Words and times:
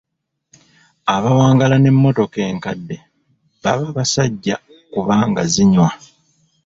Abawangaala 1.15 1.77
n'emmotoka 1.79 2.39
enkadde 2.49 2.97
baba 3.63 3.87
basajja 3.97 4.55
kubanga 4.93 5.41
zinywa. 5.53 5.89